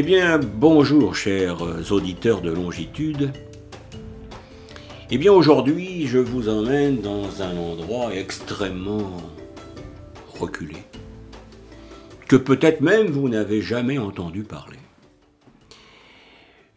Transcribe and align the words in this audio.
Eh 0.00 0.02
bien, 0.02 0.38
bonjour 0.38 1.14
chers 1.14 1.92
auditeurs 1.92 2.40
de 2.40 2.50
longitude. 2.50 3.32
Eh 5.10 5.18
bien, 5.18 5.30
aujourd'hui, 5.30 6.06
je 6.06 6.16
vous 6.16 6.48
emmène 6.48 7.02
dans 7.02 7.42
un 7.42 7.54
endroit 7.58 8.14
extrêmement 8.14 9.18
reculé, 10.32 10.78
que 12.28 12.36
peut-être 12.36 12.80
même 12.80 13.08
vous 13.08 13.28
n'avez 13.28 13.60
jamais 13.60 13.98
entendu 13.98 14.42
parler. 14.42 14.78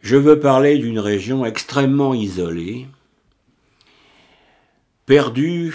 Je 0.02 0.16
veux 0.16 0.38
parler 0.38 0.76
d'une 0.76 0.98
région 0.98 1.46
extrêmement 1.46 2.12
isolée, 2.12 2.88
perdue 5.06 5.74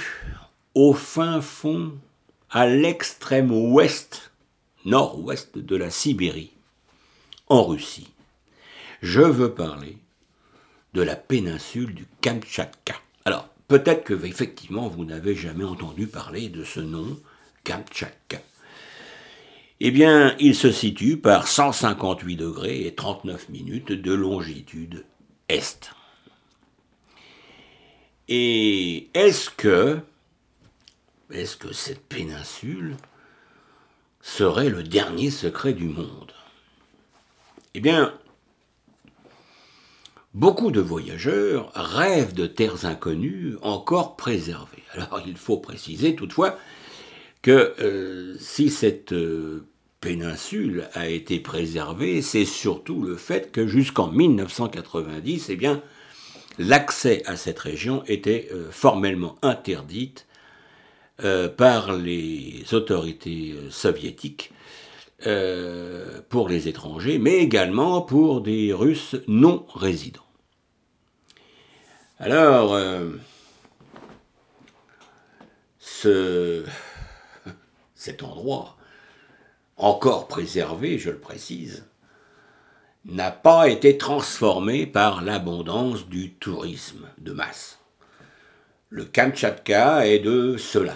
au 0.76 0.94
fin 0.94 1.42
fond, 1.42 1.94
à 2.52 2.68
l'extrême 2.68 3.52
ouest, 3.52 4.34
nord-ouest 4.86 5.58
de 5.58 5.76
la 5.76 5.90
Sibérie 5.90 6.52
en 7.50 7.64
Russie. 7.64 8.12
Je 9.02 9.22
veux 9.22 9.54
parler 9.54 9.98
de 10.94 11.02
la 11.02 11.16
péninsule 11.16 11.94
du 11.94 12.06
Kamtchatka. 12.22 12.96
Alors, 13.26 13.48
peut-être 13.68 14.04
que 14.04 14.26
effectivement 14.26 14.88
vous 14.88 15.06
n'avez 15.06 15.36
jamais 15.36 15.64
entendu 15.64 16.08
parler 16.08 16.50
de 16.50 16.64
ce 16.64 16.80
nom, 16.80 17.20
Kamtchatka. 17.64 18.40
Eh 19.82 19.92
bien, 19.92 20.36
il 20.40 20.56
se 20.56 20.72
situe 20.72 21.18
par 21.18 21.48
158 21.48 22.36
degrés 22.36 22.86
et 22.86 22.94
39 22.94 23.50
minutes 23.50 23.92
de 23.94 24.14
longitude 24.14 25.06
est. 25.48 25.92
Et 28.28 29.10
est-ce 29.14 29.50
que, 29.50 30.00
est-ce 31.32 31.56
que 31.56 31.72
cette 31.72 32.06
péninsule 32.08 32.98
serait 34.22 34.70
le 34.70 34.84
dernier 34.84 35.32
secret 35.32 35.74
du 35.74 35.88
monde? 35.88 36.34
Eh 37.76 37.82
bien, 37.82 38.14
beaucoup 40.34 40.72
de 40.72 40.82
voyageurs 40.82 41.72
rêvent 41.76 42.34
de 42.34 42.48
terres 42.48 42.86
inconnues 42.86 43.56
encore 43.62 44.16
préservées. 44.16 44.84
Alors 44.94 45.22
il 45.26 45.38
faut 45.38 45.58
préciser 45.58 46.16
toutefois 46.16 46.58
que 47.42 47.76
euh, 47.80 48.36
si 48.40 48.70
cette 48.70 49.14
euh, 49.14 49.66
péninsule 50.02 50.90
a 50.94 51.08
été 51.08 51.40
préservée, 51.40 52.22
c'est 52.22 52.46
surtout 52.46 53.02
le 53.04 53.16
fait 53.16 53.52
que 53.52 53.68
jusqu'en 53.68 54.08
1990, 54.08 55.50
eh 55.50 55.60
l'accès 56.58 57.24
à 57.26 57.36
cette 57.36 57.60
région 57.60 58.04
était 58.08 58.50
euh, 58.52 58.70
formellement 58.72 59.36
interdite 59.42 60.26
par 61.58 61.98
les 61.98 62.64
autorités 62.72 63.54
soviétiques 63.70 64.54
euh, 65.28 66.22
pour 66.30 66.48
les 66.48 66.68
étrangers, 66.68 67.20
mais 67.20 67.38
également 67.38 68.02
pour 68.02 68.42
des 68.42 68.72
Russes 68.74 69.18
non 69.28 69.66
résidents. 69.74 70.24
Alors, 72.20 72.74
euh, 72.74 73.10
ce, 75.80 76.66
cet 77.96 78.24
endroit, 78.24 78.78
encore 79.76 80.28
préservé, 80.28 80.98
je 80.98 81.10
le 81.10 81.20
précise, 81.20 81.86
n'a 83.06 83.32
pas 83.32 83.70
été 83.70 83.98
transformé 83.98 84.86
par 84.86 85.22
l'abondance 85.22 86.08
du 86.08 86.34
tourisme 86.34 87.08
de 87.18 87.32
masse. 87.32 87.80
Le 88.90 89.06
Kamtchatka 89.06 90.08
est 90.08 90.20
de 90.20 90.58
cela. 90.58 90.96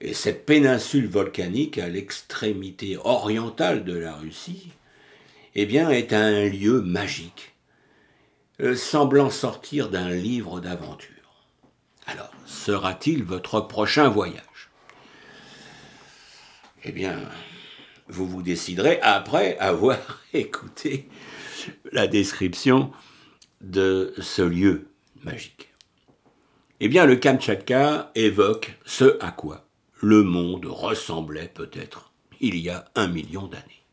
Et 0.00 0.14
cette 0.14 0.46
péninsule 0.46 1.08
volcanique 1.08 1.76
à 1.78 1.88
l'extrémité 1.88 2.96
orientale 3.04 3.84
de 3.84 3.92
la 3.94 4.14
Russie, 4.14 4.72
eh 5.54 5.66
bien, 5.66 5.90
est 5.90 6.12
un 6.12 6.48
lieu 6.48 6.80
magique, 6.80 7.52
euh, 8.60 8.74
semblant 8.74 9.30
sortir 9.30 9.90
d'un 9.90 10.10
livre 10.10 10.60
d'aventure. 10.60 11.08
Alors, 12.06 12.30
sera-t-il 12.46 13.24
votre 13.24 13.60
prochain 13.60 14.08
voyage? 14.08 14.70
Eh 16.84 16.92
bien, 16.92 17.18
vous 18.08 18.26
vous 18.26 18.42
déciderez 18.42 19.00
après 19.02 19.58
avoir 19.58 19.98
écouté 20.32 21.08
la 21.92 22.06
description 22.06 22.90
de 23.60 24.14
ce 24.18 24.40
lieu 24.40 24.88
magique. 25.22 25.74
Eh 26.80 26.88
bien, 26.88 27.04
le 27.04 27.16
Kamtchatka 27.16 28.10
évoque 28.14 28.78
ce 28.86 29.18
à 29.20 29.30
quoi 29.30 29.69
le 30.00 30.22
monde 30.22 30.66
ressemblait 30.66 31.50
peut-être 31.52 32.10
il 32.40 32.56
y 32.56 32.70
a 32.70 32.86
un 32.94 33.06
million 33.06 33.46
d'années. 33.46 33.84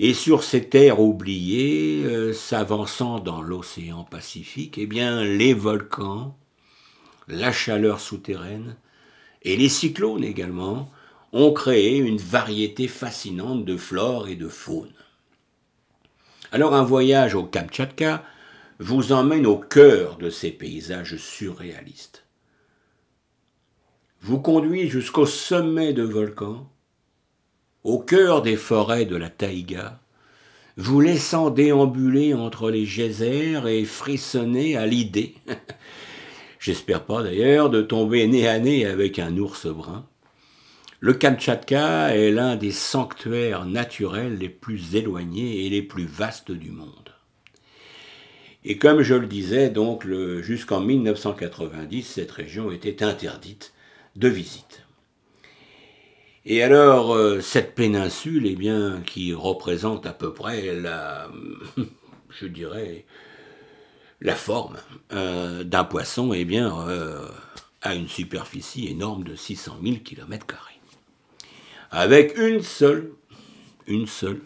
Et 0.00 0.14
sur 0.14 0.42
ces 0.42 0.68
terres 0.68 1.00
oubliées, 1.00 2.04
euh, 2.04 2.32
s'avançant 2.32 3.18
dans 3.18 3.42
l'océan 3.42 4.04
Pacifique, 4.04 4.78
eh 4.78 4.86
bien, 4.86 5.22
les 5.22 5.52
volcans, 5.52 6.36
la 7.28 7.52
chaleur 7.52 8.00
souterraine 8.00 8.76
et 9.42 9.56
les 9.56 9.68
cyclones 9.68 10.24
également 10.24 10.90
ont 11.32 11.52
créé 11.52 11.98
une 11.98 12.18
variété 12.18 12.88
fascinante 12.88 13.64
de 13.64 13.76
flore 13.76 14.28
et 14.28 14.36
de 14.36 14.48
faune. 14.48 14.92
Alors 16.52 16.74
un 16.74 16.84
voyage 16.84 17.34
au 17.34 17.44
Kamtchatka 17.44 18.24
vous 18.78 19.12
emmène 19.12 19.46
au 19.46 19.56
cœur 19.56 20.18
de 20.18 20.30
ces 20.30 20.50
paysages 20.50 21.16
surréalistes 21.16 22.23
vous 24.24 24.40
conduit 24.40 24.88
jusqu'au 24.88 25.26
sommet 25.26 25.92
de 25.92 26.02
volcans, 26.02 26.66
au 27.82 27.98
cœur 27.98 28.40
des 28.40 28.56
forêts 28.56 29.04
de 29.04 29.16
la 29.16 29.28
taïga, 29.28 30.00
vous 30.78 31.02
laissant 31.02 31.50
déambuler 31.50 32.32
entre 32.32 32.70
les 32.70 32.86
geysers 32.86 33.66
et 33.66 33.84
frissonner 33.84 34.78
à 34.78 34.86
l'idée, 34.86 35.34
j'espère 36.58 37.04
pas 37.04 37.22
d'ailleurs, 37.22 37.68
de 37.68 37.82
tomber 37.82 38.26
nez 38.26 38.48
à 38.48 38.58
nez 38.58 38.86
avec 38.86 39.18
un 39.18 39.36
ours 39.36 39.66
brun. 39.66 40.06
Le 41.00 41.12
Kamtchatka 41.12 42.16
est 42.16 42.30
l'un 42.30 42.56
des 42.56 42.72
sanctuaires 42.72 43.66
naturels 43.66 44.38
les 44.38 44.48
plus 44.48 44.96
éloignés 44.96 45.66
et 45.66 45.68
les 45.68 45.82
plus 45.82 46.06
vastes 46.06 46.50
du 46.50 46.70
monde. 46.70 47.10
Et 48.64 48.78
comme 48.78 49.02
je 49.02 49.16
le 49.16 49.26
disais, 49.26 49.68
donc, 49.68 50.06
jusqu'en 50.40 50.80
1990, 50.80 52.02
cette 52.04 52.30
région 52.30 52.72
était 52.72 53.02
interdite 53.02 53.73
de 54.16 54.28
visite. 54.28 54.84
Et 56.46 56.62
alors, 56.62 57.14
euh, 57.14 57.40
cette 57.40 57.74
péninsule, 57.74 58.46
eh 58.46 58.54
bien, 58.54 59.00
qui 59.06 59.32
représente 59.32 60.04
à 60.04 60.12
peu 60.12 60.34
près 60.34 60.74
la, 60.74 61.30
je 62.30 62.46
dirais, 62.46 63.06
la 64.20 64.34
forme 64.34 64.76
euh, 65.12 65.64
d'un 65.64 65.84
poisson, 65.84 66.34
eh 66.34 66.44
bien, 66.44 66.86
euh, 66.88 67.26
a 67.80 67.94
une 67.94 68.08
superficie 68.08 68.88
énorme 68.88 69.24
de 69.24 69.36
600 69.36 69.78
000 69.82 69.96
km, 70.04 70.46
avec 71.90 72.36
une 72.36 72.62
seule, 72.62 73.12
une 73.86 74.06
seule 74.06 74.42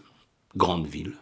grande 0.56 0.86
ville. 0.86 1.14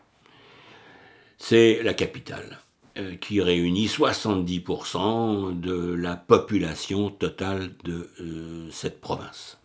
C'est 1.39 1.83
la 1.83 1.95
capitale. 1.95 2.59
Euh, 2.99 3.15
qui 3.17 3.43
réunit 3.43 3.89
70% 3.89 5.61
de 5.61 5.93
la 5.93 6.17
population 6.17 7.11
totale 7.11 7.73
de 7.85 8.09
euh, 8.21 8.71
cette 8.71 9.03
province. 9.03 9.59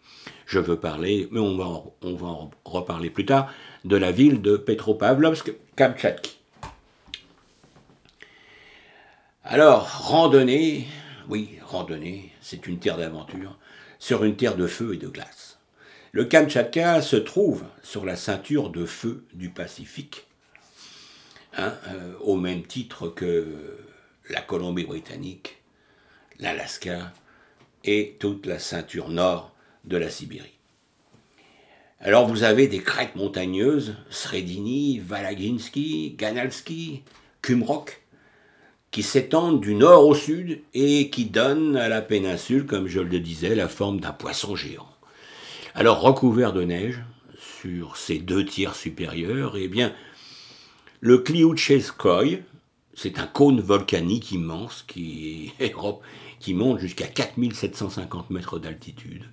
Je 0.46 0.60
veux 0.60 0.78
parler, 0.78 1.30
mais 1.32 1.40
on 1.40 1.56
va, 1.56 1.64
en, 1.64 1.94
on 2.02 2.16
va 2.16 2.28
en 2.28 2.52
reparler 2.66 3.10
plus 3.10 3.26
tard, 3.26 3.50
de 3.86 3.96
la 3.96 4.12
ville 4.12 4.42
de 4.42 4.58
Petropavlovsk-Kamtchatki. 4.58 6.40
Alors, 9.46 9.88
randonnée, 9.88 10.88
oui, 11.30 11.52
randonnée, 11.66 12.34
c'est 12.42 12.68
une 12.68 12.80
terre 12.80 12.98
d'aventure, 12.98 13.58
sur 13.98 14.26
une 14.26 14.36
terre 14.36 14.58
de 14.58 14.68
feu 14.68 14.96
et 14.96 14.98
de 14.98 15.08
glace. 15.08 15.58
Le 16.12 16.26
Kamtchatka 16.26 17.02
se 17.02 17.16
trouve 17.16 17.64
sur 17.82 18.04
la 18.04 18.18
ceinture 18.18 18.72
de 18.72 18.86
feu 18.86 19.24
du 19.34 19.52
Pacifique, 19.52 20.28
Hein, 21.58 21.74
euh, 21.90 22.14
au 22.22 22.38
même 22.38 22.64
titre 22.64 23.10
que 23.10 23.78
la 24.30 24.42
Colombie-Britannique, 24.42 25.58
l'Alaska 26.40 27.12
et 27.84 28.16
toute 28.20 28.46
la 28.46 28.58
ceinture 28.58 29.10
nord 29.10 29.54
de 29.84 29.98
la 29.98 30.10
Sibérie. 30.10 30.58
Alors 32.00 32.26
vous 32.26 32.44
avez 32.44 32.68
des 32.68 32.80
crêtes 32.80 33.16
montagneuses, 33.16 33.96
Sredini, 34.10 35.00
Valaginsky, 35.00 36.16
Ganalski, 36.18 37.04
Kumrok, 37.42 38.02
qui 38.90 39.04
s'étendent 39.04 39.60
du 39.60 39.76
nord 39.76 40.08
au 40.08 40.16
sud 40.16 40.62
et 40.74 41.10
qui 41.10 41.26
donnent 41.26 41.76
à 41.76 41.90
la 41.90 42.02
péninsule, 42.02 42.66
comme 42.66 42.88
je 42.88 43.02
le 43.02 43.20
disais, 43.20 43.56
la 43.56 43.68
forme 43.68 44.00
d'un 44.00 44.14
poisson 44.14 44.56
géant. 44.56 44.90
Alors 45.76 46.00
recouvert 46.00 46.54
de 46.54 46.64
neige 46.64 47.02
sur 47.62 47.98
ses 47.98 48.20
deux 48.20 48.46
tiers 48.46 48.76
supérieurs, 48.76 49.58
eh 49.58 49.68
bien 49.68 49.94
le 51.02 51.18
Kliucheskoy, 51.18 52.44
c'est 52.94 53.18
un 53.18 53.26
cône 53.26 53.60
volcanique 53.60 54.32
immense 54.32 54.86
qui, 54.88 55.52
monte 56.50 56.80
jusqu'à 56.80 57.08
4750 57.08 58.30
mètres 58.30 58.60
d'altitude. 58.60 59.24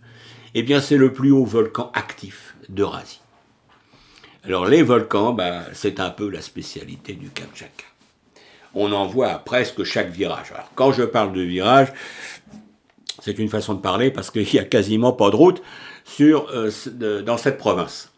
Eh 0.55 0.63
bien, 0.63 0.81
c'est 0.81 0.97
le 0.97 1.13
plus 1.13 1.31
haut 1.31 1.45
volcan 1.45 1.91
actif 1.95 2.57
d'Eurasie. 2.71 3.21
Alors 4.45 4.67
les 4.67 4.83
volcans, 4.83 5.35
bah, 5.35 5.65
c'est 5.75 6.01
un 6.01 6.09
peu 6.09 6.31
la 6.31 6.41
spécialité 6.41 7.13
du 7.13 7.29
Kamchatka. 7.29 7.85
On 8.75 8.93
en 8.93 9.07
voit 9.07 9.29
à 9.29 9.39
presque 9.39 9.85
chaque 9.85 10.11
virage. 10.11 10.53
Quand 10.75 10.93
je 10.93 11.03
parle 11.03 11.35
de 11.35 11.43
virage, 11.43 11.93
c'est 13.21 13.39
une 13.39 13.49
façon 13.51 13.75
de 13.75 13.81
parler 13.81 14.11
parce 14.11 14.31
qu'il 14.31 14.47
n'y 14.51 14.59
a 14.59 14.65
quasiment 14.65 15.13
pas 15.13 15.29
de 15.31 15.37
route 15.37 15.63
euh, 16.21 17.23
dans 17.23 17.37
cette 17.37 17.59
province. 17.59 18.11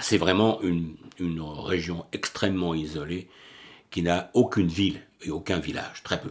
C'est 0.00 0.18
vraiment 0.18 0.60
une, 0.62 0.96
région 1.20 2.04
extrêmement 2.12 2.74
isolée 2.74 3.28
qui 3.90 4.02
n'a 4.02 4.30
aucune 4.34 4.66
ville 4.66 5.00
et 5.22 5.30
aucun 5.30 5.58
village, 5.58 6.02
très 6.02 6.20
peu. 6.20 6.30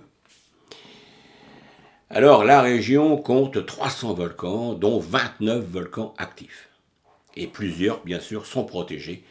Alors 2.09 2.43
la 2.43 2.61
région 2.61 3.15
compte 3.17 3.65
300 3.65 4.15
volcans, 4.15 4.73
dont 4.73 4.99
29 4.99 5.63
volcans 5.63 6.13
actifs. 6.17 6.67
Et 7.37 7.47
plusieurs, 7.47 8.03
bien 8.03 8.19
sûr, 8.19 8.45
sont 8.45 8.65
protégés 8.65 9.23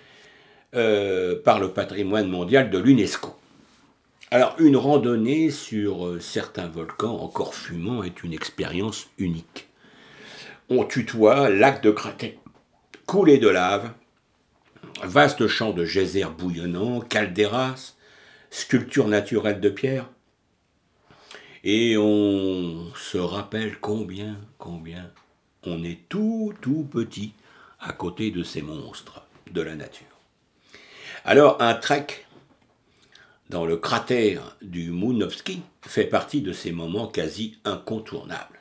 euh, 0.74 1.42
par 1.42 1.58
le 1.58 1.72
patrimoine 1.72 2.28
mondial 2.28 2.70
de 2.70 2.78
l'UNESCO. 2.78 3.36
Alors 4.30 4.54
une 4.58 4.76
randonnée 4.76 5.50
sur 5.50 6.06
euh, 6.06 6.20
certains 6.20 6.68
volcans 6.68 7.18
encore 7.18 7.54
fumants 7.54 8.02
est 8.02 8.22
une 8.22 8.32
expérience 8.32 9.08
unique. 9.18 9.68
On 10.70 10.84
tutoie 10.84 11.50
lac 11.50 11.82
de 11.82 11.90
cratère 11.90 12.32
coulé 13.10 13.38
de 13.38 13.48
lave, 13.48 13.90
vaste 15.04 15.46
champ 15.46 15.72
de 15.72 15.84
geysers 15.84 16.30
bouillonnants, 16.30 17.00
calderas, 17.00 17.94
sculptures 18.50 19.08
naturelles 19.08 19.60
de 19.60 19.70
pierre, 19.70 20.08
et 21.64 21.96
on 21.98 22.86
se 22.94 23.18
rappelle 23.18 23.78
combien, 23.78 24.38
combien 24.58 25.10
on 25.64 25.82
est 25.84 26.00
tout, 26.08 26.54
tout 26.60 26.88
petit 26.90 27.32
à 27.80 27.92
côté 27.92 28.30
de 28.30 28.42
ces 28.42 28.62
monstres 28.62 29.22
de 29.50 29.60
la 29.60 29.74
nature. 29.74 30.06
Alors 31.24 31.60
un 31.60 31.74
trek 31.74 32.06
dans 33.50 33.66
le 33.66 33.76
cratère 33.76 34.56
du 34.62 34.90
Mounovski 34.90 35.62
fait 35.82 36.04
partie 36.04 36.40
de 36.40 36.52
ces 36.52 36.72
moments 36.72 37.08
quasi 37.08 37.58
incontournables. 37.64 38.60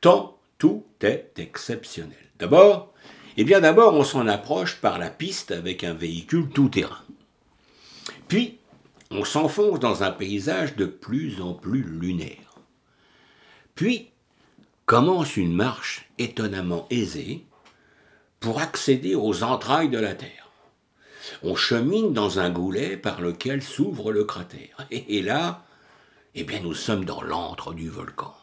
Tant 0.00 0.38
tout 0.58 0.86
est 1.02 1.38
exceptionnel. 1.38 2.16
D'abord, 2.38 2.93
eh 3.36 3.44
bien 3.44 3.60
d'abord 3.60 3.94
on 3.94 4.04
s'en 4.04 4.26
approche 4.26 4.76
par 4.76 4.98
la 4.98 5.10
piste 5.10 5.50
avec 5.50 5.84
un 5.84 5.94
véhicule 5.94 6.48
tout-terrain. 6.50 7.02
Puis 8.28 8.58
on 9.10 9.24
s'enfonce 9.24 9.80
dans 9.80 10.02
un 10.02 10.10
paysage 10.10 10.76
de 10.76 10.86
plus 10.86 11.40
en 11.40 11.54
plus 11.54 11.82
lunaire. 11.82 12.60
Puis 13.74 14.10
commence 14.86 15.36
une 15.36 15.54
marche 15.54 16.08
étonnamment 16.18 16.86
aisée 16.90 17.44
pour 18.40 18.60
accéder 18.60 19.14
aux 19.14 19.42
entrailles 19.42 19.88
de 19.88 19.98
la 19.98 20.14
Terre. 20.14 20.50
On 21.42 21.54
chemine 21.54 22.12
dans 22.12 22.38
un 22.38 22.50
goulet 22.50 22.96
par 22.96 23.20
lequel 23.20 23.62
s'ouvre 23.62 24.12
le 24.12 24.24
cratère. 24.24 24.86
Et, 24.90 25.22
là, 25.22 25.64
eh 26.34 26.44
bien, 26.44 26.60
nous 26.60 26.74
sommes 26.74 27.06
dans 27.06 27.22
l'antre 27.22 27.72
du 27.72 27.88
volcan. 27.88 28.34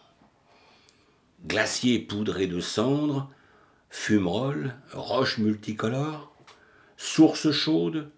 Glacier 1.45 1.99
poudré 1.99 2.47
de 2.47 2.59
cendres, 2.59 3.29
fumerolles, 3.91 4.73
roches 4.93 5.37
multicolores, 5.37 6.31
sources 6.97 7.51
chaudes, 7.51 8.09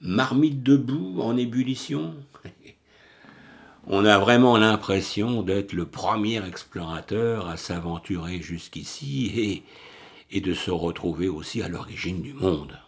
marmite 0.00 0.62
de 0.62 0.76
boue 0.76 1.20
en 1.22 1.36
ébullition. 1.36 2.14
On 3.86 4.04
a 4.04 4.18
vraiment 4.18 4.56
l'impression 4.56 5.42
d'être 5.42 5.72
le 5.72 5.86
premier 5.86 6.46
explorateur 6.46 7.48
à 7.48 7.56
s'aventurer 7.56 8.40
jusqu'ici 8.40 9.32
et, 9.34 9.62
et 10.30 10.40
de 10.40 10.54
se 10.54 10.70
retrouver 10.70 11.28
aussi 11.28 11.62
à 11.62 11.68
l'origine 11.68 12.22
du 12.22 12.32
monde. 12.32 12.78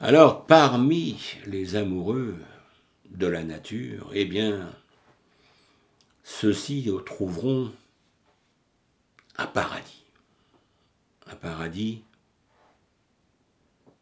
Alors, 0.00 0.46
parmi 0.46 1.36
les 1.46 1.76
amoureux 1.76 2.36
de 3.10 3.26
la 3.26 3.42
nature, 3.44 4.10
eh 4.14 4.24
bien, 4.24 4.72
ceux-ci 6.22 6.90
trouveront 7.04 7.70
un 9.40 9.46
paradis. 9.46 10.04
Un 11.26 11.34
paradis 11.34 12.04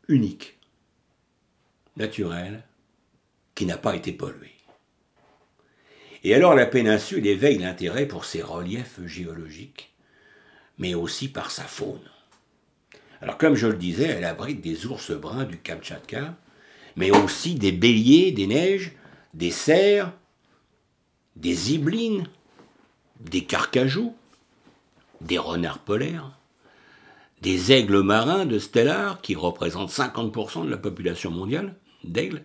unique, 0.08 0.58
naturel, 1.96 2.64
qui 3.54 3.66
n'a 3.66 3.78
pas 3.78 3.94
été 3.94 4.12
pollué. 4.12 4.50
Et 6.24 6.34
alors 6.34 6.54
la 6.54 6.66
péninsule 6.66 7.26
éveille 7.26 7.58
l'intérêt 7.58 8.06
pour 8.06 8.24
ses 8.24 8.42
reliefs 8.42 9.00
géologiques, 9.06 9.94
mais 10.78 10.94
aussi 10.94 11.28
par 11.28 11.50
sa 11.52 11.64
faune. 11.64 12.10
Alors 13.20 13.38
comme 13.38 13.54
je 13.54 13.68
le 13.68 13.76
disais, 13.76 14.06
elle 14.06 14.24
abrite 14.24 14.60
des 14.60 14.86
ours 14.86 15.12
bruns 15.12 15.44
du 15.44 15.58
Kamtchatka, 15.58 16.36
mais 16.96 17.10
aussi 17.12 17.54
des 17.54 17.72
béliers 17.72 18.32
des 18.32 18.48
neiges, 18.48 18.92
des 19.34 19.52
cerfs, 19.52 20.12
des 21.36 21.54
ziblines, 21.54 22.26
des 23.20 23.44
carcajous, 23.44 24.16
des 25.20 25.38
renards 25.38 25.80
polaires, 25.80 26.38
des 27.42 27.72
aigles 27.72 28.02
marins 28.02 28.46
de 28.46 28.58
Stellar, 28.58 29.20
qui 29.20 29.34
représentent 29.34 29.90
50% 29.90 30.64
de 30.64 30.70
la 30.70 30.76
population 30.76 31.30
mondiale 31.30 31.74
d'aigles, 32.04 32.44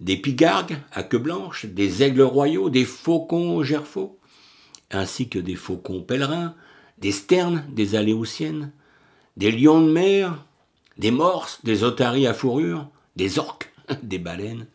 des 0.00 0.16
pigargues 0.16 0.78
à 0.92 1.02
queue 1.02 1.18
blanche, 1.18 1.66
des 1.66 2.02
aigles 2.02 2.22
royaux, 2.22 2.70
des 2.70 2.84
faucons 2.84 3.62
gerfaux, 3.62 4.18
ainsi 4.90 5.28
que 5.28 5.38
des 5.38 5.56
faucons 5.56 6.02
pèlerins, 6.02 6.54
des 6.98 7.12
sternes, 7.12 7.64
des 7.70 7.94
aléoutiennes, 7.94 8.72
des 9.36 9.52
lions 9.52 9.80
de 9.80 9.90
mer, 9.90 10.44
des 10.98 11.10
morses, 11.10 11.60
des 11.64 11.84
otaries 11.84 12.26
à 12.26 12.34
fourrure, 12.34 12.88
des 13.16 13.38
orques, 13.38 13.72
des 14.02 14.18
baleines, 14.18 14.66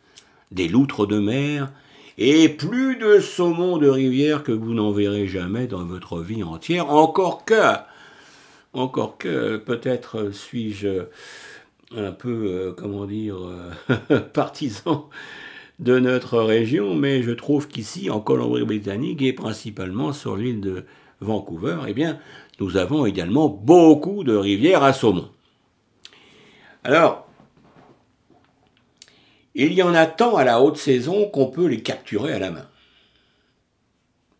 des 0.50 0.68
loutres 0.68 1.06
de 1.06 1.18
mer, 1.18 1.70
et 2.18 2.48
plus 2.48 2.96
de 2.96 3.18
saumons 3.18 3.78
de 3.78 3.88
rivière 3.88 4.42
que 4.42 4.52
vous 4.52 4.74
n'en 4.74 4.92
verrez 4.92 5.26
jamais 5.26 5.66
dans 5.66 5.84
votre 5.84 6.20
vie 6.20 6.42
entière, 6.42 6.90
encore 6.90 7.44
que 7.44 7.76
encore 8.72 9.18
que 9.18 9.56
peut-être 9.56 10.30
suis-je 10.32 11.04
un 11.96 12.12
peu, 12.12 12.46
euh, 12.46 12.72
comment 12.76 13.06
dire, 13.06 13.36
euh, 13.38 14.20
partisan 14.32 15.08
de 15.78 15.98
notre 15.98 16.38
région, 16.38 16.94
mais 16.94 17.22
je 17.22 17.30
trouve 17.30 17.68
qu'ici, 17.68 18.10
en 18.10 18.20
Colombie-Britannique 18.20 19.22
et 19.22 19.32
principalement 19.32 20.12
sur 20.12 20.36
l'île 20.36 20.60
de 20.60 20.84
Vancouver, 21.20 21.78
eh 21.88 21.94
bien, 21.94 22.18
nous 22.60 22.76
avons 22.76 23.06
également 23.06 23.48
beaucoup 23.48 24.24
de 24.24 24.36
rivières 24.36 24.82
à 24.82 24.92
saumon. 24.92 25.28
Alors, 26.84 27.26
il 29.54 29.72
y 29.72 29.82
en 29.82 29.94
a 29.94 30.06
tant 30.06 30.36
à 30.36 30.44
la 30.44 30.60
haute 30.60 30.78
saison 30.78 31.28
qu'on 31.28 31.46
peut 31.46 31.66
les 31.66 31.82
capturer 31.82 32.32
à 32.32 32.38
la 32.38 32.50
main. 32.50 32.68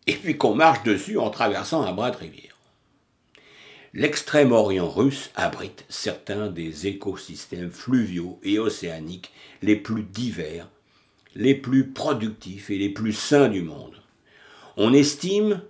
Et 0.07 0.13
puis 0.13 0.37
qu'on 0.37 0.53
marche 0.53 0.83
dessus 0.83 1.17
en 1.17 1.29
traversant 1.29 1.83
un 1.83 1.93
bras 1.93 2.11
de 2.11 2.17
rivière. 2.17 2.57
L'extrême-orient 3.93 4.89
russe 4.89 5.31
abrite 5.35 5.85
certains 5.87 6.47
des 6.47 6.87
écosystèmes 6.87 7.71
fluviaux 7.71 8.39
et 8.43 8.59
océaniques 8.59 9.31
les 9.61 9.77
plus 9.77 10.03
divers, 10.03 10.67
les 11.33 11.55
plus 11.55 11.87
productifs 11.87 12.69
et 12.69 12.77
les 12.77 12.89
plus 12.89 13.13
sains 13.13 13.47
du 13.47 13.61
monde. 13.61 14.01
On 14.75 14.93
estime 14.93 15.61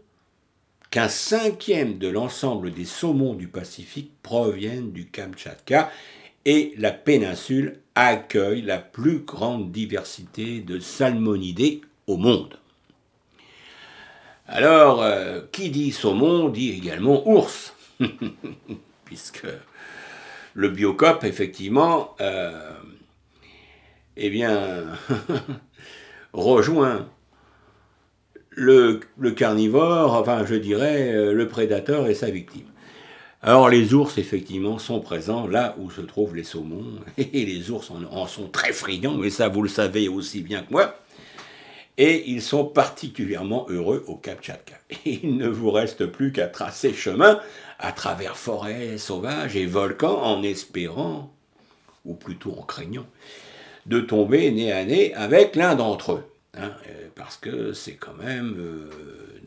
qu'un 0.89 1.07
cinquième 1.07 1.99
de 1.99 2.07
l'ensemble 2.07 2.73
des 2.73 2.85
saumons 2.85 3.35
du 3.35 3.47
Pacifique 3.47 4.11
proviennent 4.23 4.91
du 4.91 5.05
Kamtchatka 5.05 5.91
et 6.45 6.73
la 6.77 6.91
péninsule 6.91 7.79
accueille 7.95 8.61
la 8.61 8.77
plus 8.77 9.19
grande 9.19 9.71
diversité 9.71 10.59
de 10.59 10.79
salmonidés 10.79 11.81
au 12.07 12.17
monde. 12.17 12.59
Alors, 14.47 15.01
euh, 15.01 15.41
qui 15.51 15.69
dit 15.69 15.91
saumon 15.91 16.49
dit 16.49 16.71
également 16.71 17.27
ours. 17.27 17.73
puisque 19.05 19.47
le 20.53 20.69
biocop, 20.69 21.23
effectivement, 21.23 22.15
euh, 22.19 22.71
eh 24.17 24.29
bien, 24.29 24.85
rejoint 26.33 27.07
le, 28.49 28.99
carnivore, 29.35 30.13
enfin, 30.13 30.45
je 30.45 30.55
dirais, 30.55 31.13
euh, 31.13 31.33
le 31.33 31.47
prédateur 31.47 32.07
et 32.07 32.15
sa 32.15 32.29
victime. 32.29 32.67
Alors, 33.41 33.69
les 33.69 33.93
ours, 33.93 34.17
effectivement, 34.17 34.79
sont 34.79 35.01
présents 35.01 35.45
là 35.45 35.75
où 35.77 35.91
se 35.91 36.01
trouvent 36.01 36.35
les 36.35 36.43
saumons, 36.43 36.99
et 37.17 37.45
les 37.45 37.69
ours 37.71 37.91
en, 37.91 38.27
sont 38.27 38.47
très 38.47 38.73
friands, 38.73 39.17
mais 39.17 39.29
ça, 39.29 39.47
vous 39.47 39.61
le 39.61 39.69
savez 39.69 40.07
aussi 40.07 40.41
bien 40.41 40.63
que 40.63 40.71
moi 40.71 40.95
et 41.97 42.29
ils 42.29 42.41
sont 42.41 42.65
particulièrement 42.65 43.67
heureux 43.69 44.03
au 44.07 44.15
Kamchatka. 44.15 44.75
Il 45.05 45.37
ne 45.37 45.47
vous 45.47 45.71
reste 45.71 46.05
plus 46.05 46.31
qu'à 46.31 46.47
tracer 46.47 46.93
chemin 46.93 47.39
à 47.79 47.91
travers 47.91 48.37
forêts 48.37 48.97
sauvages 48.97 49.55
et 49.55 49.65
volcans 49.65 50.21
en 50.21 50.43
espérant, 50.43 51.33
ou 52.03 52.13
plutôt 52.13 52.55
en 52.57 52.63
craignant, 52.63 53.05
de 53.85 53.99
tomber 53.99 54.51
nez 54.51 54.71
à 54.71 54.83
nez 54.83 55.13
avec 55.13 55.55
l'un 55.55 55.75
d'entre 55.75 56.13
eux. 56.13 56.23
Hein, 56.57 56.71
euh, 56.87 57.07
parce 57.15 57.37
que 57.37 57.73
c'est 57.73 57.95
quand 57.95 58.13
même 58.13 58.55
euh, 58.57 58.89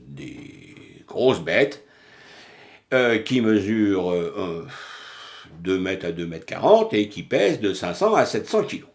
des 0.07 0.75
grosses 1.07 1.41
bêtes 1.41 1.85
euh, 2.93 3.19
qui 3.19 3.41
mesurent 3.41 4.15
2 5.61 5.79
mètres 5.79 6.07
à 6.07 6.13
2 6.13 6.27
mètres 6.27 6.47
40 6.47 6.95
et 6.95 7.09
qui 7.09 7.23
pèse 7.23 7.61
de 7.61 7.73
500 7.73 8.15
à 8.15 8.27
700 8.27 8.65
kilos. 8.65 8.89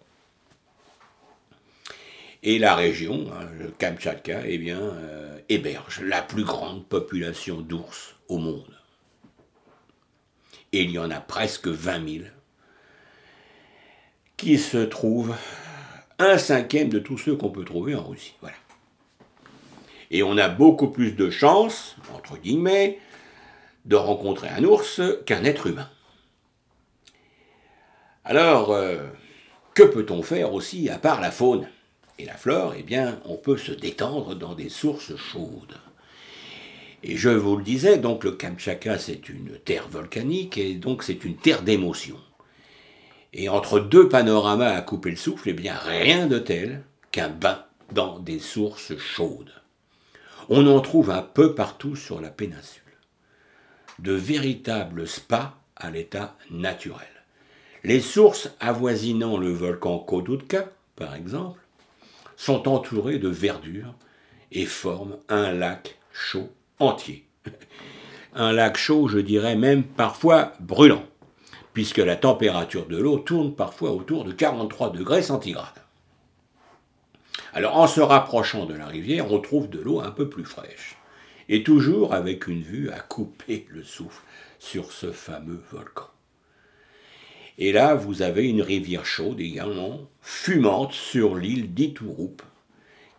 Et 2.45 2.59
la 2.59 2.75
région, 2.75 3.27
hein, 3.31 3.47
le 3.57 3.69
Kamtchatka, 3.69 4.41
eh 4.45 4.61
euh, 4.69 5.37
héberge 5.47 6.01
la 6.01 6.21
plus 6.21 6.43
grande 6.43 6.85
population 6.85 7.61
d'ours 7.61 8.15
au 8.27 8.37
monde. 8.37 8.77
Et 10.73 10.81
il 10.81 10.91
y 10.91 10.99
en 10.99 11.09
a 11.09 11.21
presque 11.21 11.67
20 11.67 12.09
000 12.09 12.25
qui 14.35 14.57
se 14.57 14.77
trouvent 14.77 15.35
un 16.19 16.37
cinquième 16.37 16.89
de 16.89 16.99
tous 16.99 17.17
ceux 17.17 17.35
qu'on 17.35 17.49
peut 17.49 17.63
trouver 17.63 17.95
en 17.95 18.03
Russie. 18.03 18.33
Voilà. 18.41 18.57
Et 20.11 20.21
on 20.21 20.37
a 20.37 20.49
beaucoup 20.49 20.89
plus 20.89 21.13
de 21.13 21.29
chances, 21.29 21.95
entre 22.13 22.37
guillemets, 22.37 22.99
de 23.85 23.95
rencontrer 23.95 24.49
un 24.49 24.63
ours 24.63 25.01
qu'un 25.25 25.43
être 25.43 25.67
humain. 25.67 25.89
Alors, 28.25 28.71
euh, 28.71 29.07
que 29.73 29.83
peut-on 29.83 30.23
faire 30.23 30.53
aussi 30.53 30.89
à 30.89 30.97
part 30.97 31.19
la 31.19 31.31
faune 31.31 31.67
et 32.19 32.25
la 32.25 32.37
flore? 32.37 32.73
Eh 32.77 32.83
bien, 32.83 33.19
on 33.25 33.35
peut 33.35 33.57
se 33.57 33.71
détendre 33.71 34.35
dans 34.35 34.55
des 34.55 34.69
sources 34.69 35.15
chaudes. 35.15 35.77
Et 37.03 37.17
je 37.17 37.29
vous 37.29 37.57
le 37.57 37.63
disais, 37.63 37.97
donc 37.97 38.23
le 38.23 38.31
Kamchatka, 38.31 38.97
c'est 38.97 39.27
une 39.27 39.59
terre 39.65 39.89
volcanique 39.89 40.57
et 40.57 40.75
donc 40.75 41.03
c'est 41.03 41.25
une 41.25 41.35
terre 41.35 41.61
d'émotion. 41.61 42.17
Et 43.33 43.49
entre 43.49 43.79
deux 43.79 44.07
panoramas 44.07 44.73
à 44.73 44.81
couper 44.81 45.09
le 45.09 45.17
souffle, 45.17 45.49
eh 45.49 45.53
bien, 45.53 45.75
rien 45.75 46.27
de 46.27 46.39
tel 46.39 46.83
qu'un 47.11 47.29
bain 47.29 47.65
dans 47.91 48.19
des 48.19 48.39
sources 48.39 48.95
chaudes. 48.97 49.51
On 50.49 50.65
en 50.67 50.79
trouve 50.79 51.09
un 51.09 51.21
peu 51.21 51.55
partout 51.55 51.95
sur 51.95 52.21
la 52.21 52.29
péninsule. 52.29 52.82
De 53.99 54.13
véritables 54.13 55.07
spas 55.07 55.55
à 55.75 55.91
l'état 55.91 56.35
naturel. 56.51 57.07
Les 57.83 57.99
sources 57.99 58.49
avoisinant 58.59 59.37
le 59.37 59.51
volcan 59.51 59.99
Kodutka, 59.99 60.69
par 60.95 61.15
exemple, 61.15 61.59
sont 62.35 62.67
entourées 62.67 63.19
de 63.19 63.29
verdure 63.29 63.93
et 64.51 64.65
forment 64.65 65.17
un 65.29 65.51
lac 65.51 65.97
chaud 66.11 66.49
entier. 66.79 67.25
Un 68.35 68.51
lac 68.51 68.77
chaud, 68.77 69.07
je 69.07 69.19
dirais 69.19 69.55
même 69.55 69.83
parfois 69.83 70.53
brûlant, 70.59 71.03
puisque 71.73 71.97
la 71.97 72.15
température 72.15 72.87
de 72.87 72.97
l'eau 72.97 73.19
tourne 73.19 73.53
parfois 73.53 73.91
autour 73.91 74.23
de 74.23 74.31
43 74.31 74.91
degrés 74.91 75.21
centigrades. 75.21 75.83
Alors 77.53 77.77
en 77.77 77.87
se 77.87 78.01
rapprochant 78.01 78.65
de 78.65 78.73
la 78.73 78.87
rivière, 78.87 79.31
on 79.31 79.39
trouve 79.39 79.69
de 79.69 79.79
l'eau 79.79 79.99
un 80.01 80.09
peu 80.09 80.29
plus 80.29 80.45
fraîche, 80.45 80.97
et 81.49 81.63
toujours 81.63 82.13
avec 82.13 82.47
une 82.47 82.61
vue 82.61 82.89
à 82.89 82.99
couper 82.99 83.65
le 83.69 83.83
souffle 83.83 84.23
sur 84.59 84.91
ce 84.91 85.11
fameux 85.11 85.61
volcan. 85.71 86.09
Et 87.57 87.71
là, 87.71 87.93
vous 87.93 88.21
avez 88.21 88.47
une 88.47 88.61
rivière 88.61 89.05
chaude 89.05 89.39
également, 89.39 90.09
fumante 90.21 90.93
sur 90.93 91.35
l'île 91.35 91.73
d'Iturup, 91.73 92.41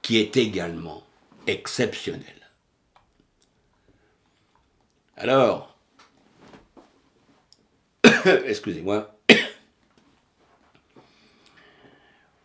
qui 0.02 0.18
est 0.18 0.36
également 0.36 1.04
exceptionnelle. 1.46 2.50
Alors, 5.16 5.78
excusez-moi, 8.46 9.16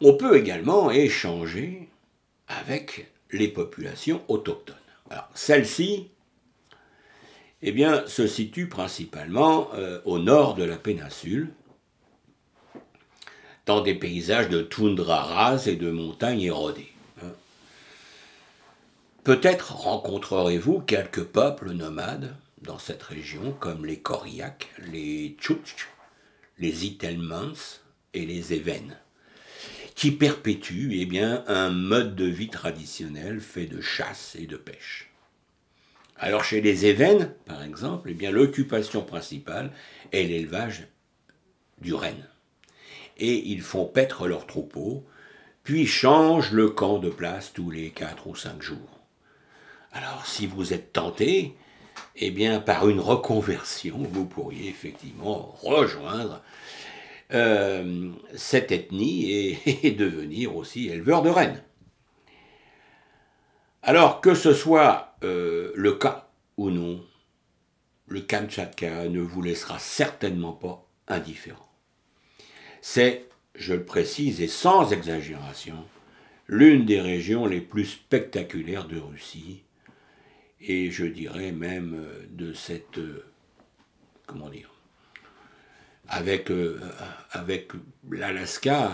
on 0.02 0.14
peut 0.14 0.38
également 0.38 0.92
échanger 0.92 1.90
avec 2.48 3.12
les 3.32 3.48
populations 3.48 4.24
autochtones. 4.28 4.76
Alors, 5.10 5.30
celles-ci, 5.34 6.10
eh 7.62 7.75
se 8.08 8.28
situent 8.28 8.70
principalement 8.70 9.70
euh, 9.74 10.00
au 10.06 10.20
nord 10.20 10.56
de 10.56 10.63
la 10.63 10.78
péninsule, 10.78 11.51
dans 13.66 13.82
des 13.82 13.96
paysages 13.96 14.50
de 14.50 14.62
toundra 14.62 15.22
rase 15.22 15.68
et 15.68 15.75
de 15.75 15.92
montagnes 15.92 16.42
érodées. 16.42 16.92
Hein. 17.22 17.32
Peut-être 19.24 19.75
rencontrerez-vous 19.75 20.80
quelques 20.80 21.24
peuples 21.24 21.72
nomades 21.72 22.36
dans 22.62 22.80
cette 22.80 23.04
région, 23.04 23.51
comme 23.60 23.86
les 23.86 24.00
Koryak, 24.00 24.70
les 24.92 25.36
Tchouktch, 25.39 25.88
les 26.58 26.86
Itelmans 26.86 27.80
et 28.13 28.25
les 28.25 28.54
Even, 28.54 28.98
qui 30.00 30.12
perpétuent 30.12 30.91
eh 30.94 31.06
bien, 31.06 31.44
un 31.48 31.72
mode 31.72 32.15
de 32.15 32.24
vie 32.24 32.48
traditionnel 32.48 33.41
fait 33.41 33.65
de 33.65 33.82
chasse 33.82 34.38
et 34.39 34.48
de 34.48 34.56
pêche. 34.56 35.10
Alors 36.15 36.46
chez 36.46 36.62
les 36.62 36.86
Even, 36.86 37.34
par 37.46 37.62
exemple, 37.63 38.10
eh 38.18 38.32
l'occupation 38.32 39.01
principale 39.01 39.74
est 40.13 40.24
l'élevage 40.24 40.88
du 41.82 41.94
renne. 41.94 42.29
Et 43.18 43.50
ils 43.50 43.62
font 43.62 43.84
paître 43.84 44.25
leurs 44.25 44.48
troupeaux, 44.48 45.06
puis 45.63 45.86
changent 45.86 46.53
le 46.53 46.70
camp 46.70 47.00
de 47.00 47.10
place 47.10 47.51
tous 47.51 47.70
les 47.70 47.89
4 47.89 48.27
ou 48.27 48.38
5 48.38 48.62
jours. 48.62 49.01
Alors 49.91 50.25
si 50.25 50.48
vous 50.48 50.72
êtes 50.72 50.94
tenté, 50.94 51.58
eh 52.15 52.32
bien, 52.32 52.62
par 52.62 52.88
une 52.88 53.01
reconversion, 53.01 53.98
vous 53.98 54.25
pourriez 54.25 54.70
effectivement 54.70 55.58
rejoindre 55.62 56.41
euh, 57.32 58.12
cette 58.36 58.72
ethnie 58.72 59.32
et, 59.32 59.92
devenir 59.98 60.56
aussi 60.56 60.88
éleveur 60.88 61.22
de 61.22 61.30
rennes. 61.30 61.64
Alors 63.84 64.20
que 64.20 64.34
ce 64.34 64.54
soit 64.54 65.16
euh, 65.24 65.72
le 65.76 65.94
cas 65.94 66.30
ou 66.58 66.72
non, 66.72 67.06
le 68.08 68.22
Kamchatka 68.22 69.08
ne 69.10 69.22
vous 69.22 69.42
laissera 69.44 69.78
certainement 69.78 70.54
pas 70.54 70.88
indifférent. 71.08 71.70
C'est, 72.82 73.28
je 73.54 73.76
le 73.76 73.86
précise 73.86 74.42
et 74.42 74.48
sans 74.48 74.92
exagération, 74.92 75.86
l'une 76.48 76.86
des 76.86 77.00
régions 77.00 77.46
les 77.46 77.62
plus 77.62 77.86
spectaculaires 77.86 78.88
de 78.88 78.98
Russie, 78.98 79.64
et 80.62 80.90
je 80.90 81.06
dirais 81.06 81.52
même 81.52 81.94
euh, 81.94 82.26
de 82.32 82.54
cette, 82.54 83.00
comment 84.26 84.50
dire, 84.50 84.79
avec, 86.10 86.51
euh, 86.51 86.80
avec 87.32 87.72
l'Alaska, 88.10 88.92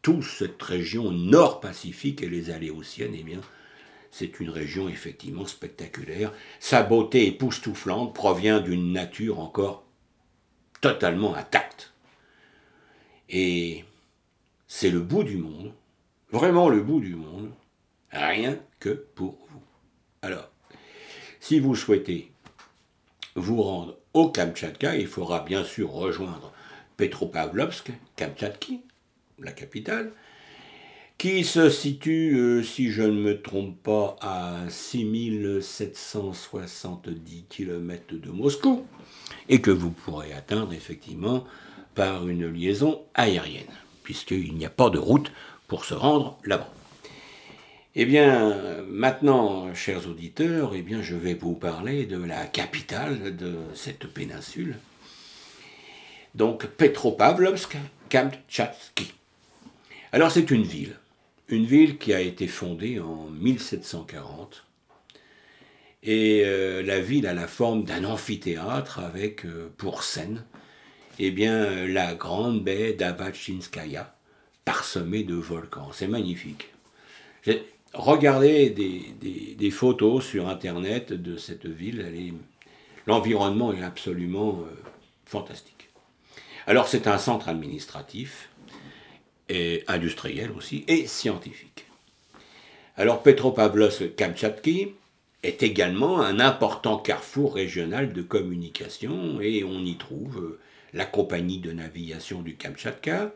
toute 0.00 0.24
cette 0.24 0.60
région 0.62 1.12
nord-pacifique 1.12 2.22
et 2.22 2.28
les 2.28 2.50
Aléoutiennes, 2.50 3.14
eh 3.14 3.22
bien, 3.22 3.40
c'est 4.10 4.40
une 4.40 4.50
région 4.50 4.88
effectivement 4.88 5.46
spectaculaire. 5.46 6.32
Sa 6.60 6.82
beauté 6.82 7.26
époustouflante 7.28 8.14
provient 8.14 8.60
d'une 8.60 8.92
nature 8.92 9.38
encore 9.38 9.84
totalement 10.80 11.34
intacte. 11.34 11.92
Et 13.30 13.84
c'est 14.66 14.90
le 14.90 15.00
bout 15.00 15.22
du 15.22 15.36
monde, 15.36 15.72
vraiment 16.30 16.68
le 16.68 16.82
bout 16.82 17.00
du 17.00 17.14
monde, 17.14 17.52
rien 18.10 18.58
que 18.80 18.90
pour 18.90 19.38
vous. 19.50 19.62
Alors, 20.20 20.50
si 21.40 21.60
vous 21.60 21.74
souhaitez 21.74 22.31
vous 23.34 23.62
rendre 23.62 23.96
au 24.14 24.28
Kamtchatka, 24.28 24.96
il 24.96 25.06
faudra 25.06 25.40
bien 25.40 25.64
sûr 25.64 25.90
rejoindre 25.90 26.52
Petropavlovsk, 26.96 27.92
Kamtchatki, 28.16 28.80
la 29.38 29.52
capitale, 29.52 30.12
qui 31.18 31.44
se 31.44 31.68
situe, 31.70 32.36
euh, 32.36 32.62
si 32.62 32.90
je 32.90 33.02
ne 33.02 33.12
me 33.12 33.40
trompe 33.40 33.80
pas, 33.82 34.16
à 34.20 34.56
6770 34.68 37.44
km 37.48 38.16
de 38.16 38.30
Moscou, 38.30 38.84
et 39.48 39.60
que 39.60 39.70
vous 39.70 39.90
pourrez 39.90 40.32
atteindre 40.32 40.72
effectivement 40.72 41.44
par 41.94 42.26
une 42.28 42.50
liaison 42.50 43.02
aérienne, 43.14 43.66
puisqu'il 44.02 44.54
n'y 44.54 44.66
a 44.66 44.70
pas 44.70 44.90
de 44.90 44.98
route 44.98 45.30
pour 45.68 45.84
se 45.84 45.94
rendre 45.94 46.38
là-bas. 46.44 46.72
Eh 47.94 48.06
bien, 48.06 48.82
maintenant, 48.88 49.74
chers 49.74 50.08
auditeurs, 50.08 50.72
eh 50.74 50.82
bien, 50.82 51.02
je 51.02 51.14
vais 51.14 51.34
vous 51.34 51.54
parler 51.54 52.06
de 52.06 52.16
la 52.16 52.46
capitale 52.46 53.36
de 53.36 53.54
cette 53.74 54.06
péninsule. 54.06 54.78
Donc, 56.34 56.66
Petropavlovsk, 56.66 57.76
Kamtchatski. 58.08 59.12
Alors, 60.12 60.30
c'est 60.30 60.50
une 60.50 60.64
ville 60.64 60.96
une 61.52 61.66
ville 61.66 61.98
qui 61.98 62.14
a 62.14 62.20
été 62.20 62.48
fondée 62.48 62.98
en 62.98 63.28
1740. 63.28 64.64
Et 66.02 66.42
euh, 66.46 66.82
la 66.82 66.98
ville 66.98 67.26
a 67.26 67.34
la 67.34 67.46
forme 67.46 67.84
d'un 67.84 68.04
amphithéâtre 68.04 69.00
avec 69.00 69.44
euh, 69.44 69.70
pour 69.76 70.02
scène 70.02 70.44
eh 71.18 71.30
bien, 71.30 71.86
la 71.86 72.14
grande 72.14 72.64
baie 72.64 72.94
d'Avachinskaya, 72.94 74.16
parsemée 74.64 75.24
de 75.24 75.34
volcans. 75.34 75.90
C'est 75.92 76.08
magnifique. 76.08 76.70
Regardez 77.94 78.70
des, 78.70 79.70
photos 79.70 80.24
sur 80.24 80.48
Internet 80.48 81.12
de 81.12 81.36
cette 81.36 81.66
ville. 81.66 82.34
L'environnement 83.06 83.72
est 83.72 83.82
absolument 83.82 84.60
euh, 84.62 84.74
fantastique. 85.26 85.90
Alors 86.66 86.88
c'est 86.88 87.06
un 87.06 87.18
centre 87.18 87.48
administratif 87.48 88.50
et 89.48 89.84
industriel 89.88 90.50
aussi, 90.56 90.84
et 90.88 91.06
scientifique. 91.06 91.86
Alors 92.96 93.22
Petropavlovsk-Kamtchatki 93.22 94.94
est 95.42 95.62
également 95.62 96.20
un 96.20 96.40
important 96.40 96.98
carrefour 96.98 97.54
régional 97.54 98.12
de 98.12 98.22
communication 98.22 99.40
et 99.40 99.64
on 99.64 99.80
y 99.80 99.96
trouve 99.96 100.38
euh, 100.38 100.60
la 100.94 101.04
compagnie 101.04 101.58
de 101.58 101.72
navigation 101.72 102.42
du 102.42 102.54
Kamchatka, 102.54 103.32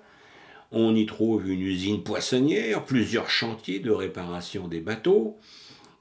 on 0.72 0.94
y 0.94 1.06
trouve 1.06 1.48
une 1.48 1.60
usine 1.60 2.02
poissonnière, 2.02 2.84
plusieurs 2.84 3.30
chantiers 3.30 3.78
de 3.78 3.90
réparation 3.90 4.68
des 4.68 4.80
bateaux, 4.80 5.38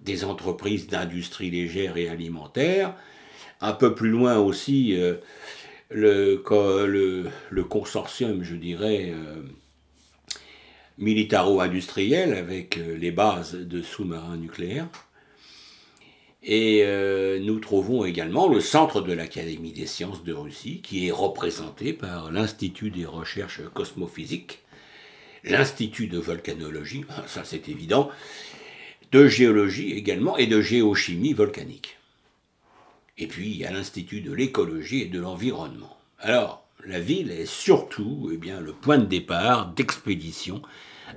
des 0.02 0.24
entreprises 0.26 0.88
d'industrie 0.88 1.52
légère 1.52 1.98
et 1.98 2.10
alimentaire, 2.10 2.96
un 3.62 3.74
peu 3.74 3.96
plus 3.96 4.10
loin 4.10 4.38
aussi 4.38 4.96
euh, 4.96 5.16
le, 5.90 6.38
consortium, 7.64 8.44
je 8.44 8.56
dirais, 8.56 9.14
euh, 9.14 9.44
militaro-industriel 10.98 12.34
avec 12.34 12.76
les 12.76 13.12
bases 13.12 13.56
de 13.56 13.82
sous-marins 13.82 14.38
nucléaires. 14.38 14.88
Et 16.48 16.84
euh, 16.84 17.40
nous 17.40 17.60
trouvons 17.60 18.06
également 18.06 18.48
le 18.48 18.60
centre 18.60 19.02
de 19.02 19.12
l'Académie 19.12 19.72
des 19.72 19.88
sciences 19.88 20.24
de 20.24 20.32
Russie, 20.32 20.80
qui 20.84 21.08
est 21.08 21.12
représenté 21.12 21.92
par 21.92 22.32
l'Institut 22.32 22.92
des 22.92 23.08
recherches 23.08 23.62
cosmophysiques, 23.74 24.60
l'Institut 25.44 26.06
de 26.06 26.20
volcanologie, 26.20 27.04
ça 27.26 27.42
c'est 27.44 27.68
évident, 27.68 28.12
de 29.12 29.28
géologie 29.28 29.94
également 29.94 30.38
et 30.38 30.46
de 30.46 30.62
géochimie 30.62 31.34
volcanique. 31.34 31.98
Et 33.18 33.26
puis 33.26 33.50
il 33.50 33.58
y 33.58 33.66
a 33.66 33.72
l'Institut 33.72 34.22
de 34.22 34.32
l'écologie 34.32 35.02
et 35.02 35.08
de 35.08 35.20
l'environnement. 35.20 35.98
Alors, 36.20 36.64
la 36.86 37.00
ville 37.00 37.32
est 37.32 37.48
surtout 37.48 38.30
eh 38.32 38.38
bien, 38.38 38.60
le 38.60 38.74
point 38.74 39.00
de 39.00 39.06
départ 39.06 39.74
d'expédition 39.74 40.62